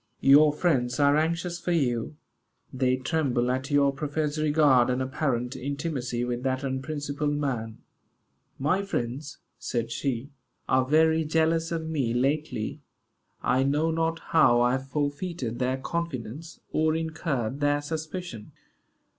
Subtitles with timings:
[0.19, 2.15] Your friends are anxious for you.
[2.73, 7.77] They tremble at your professed regard and apparent intimacy with that unprincipled man."
[8.57, 10.31] "My friends," said she,
[10.67, 12.81] "are very jealous of me lately.
[13.43, 18.53] I know not how I have forfeited their confidence, or incurred their suspicion."